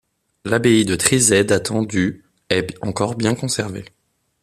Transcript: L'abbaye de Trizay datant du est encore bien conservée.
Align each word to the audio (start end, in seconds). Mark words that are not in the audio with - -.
L'abbaye 0.45 0.83
de 0.83 0.95
Trizay 0.95 1.43
datant 1.45 1.83
du 1.83 2.25
est 2.49 2.73
encore 2.81 3.13
bien 3.15 3.35
conservée. 3.35 3.85